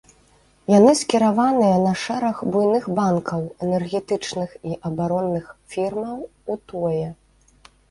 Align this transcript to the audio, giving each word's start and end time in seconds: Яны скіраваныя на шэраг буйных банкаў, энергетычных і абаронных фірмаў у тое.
Яны 0.77 0.93
скіраваныя 1.01 1.75
на 1.87 1.91
шэраг 2.03 2.41
буйных 2.55 2.87
банкаў, 3.01 3.45
энергетычных 3.67 4.57
і 4.73 4.75
абаронных 4.91 5.55
фірмаў 5.77 6.17
у 6.51 6.61
тое. 6.75 7.07